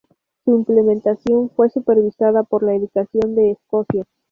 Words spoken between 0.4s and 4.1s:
Su implementación fue supervisada por la Educación de Escocia.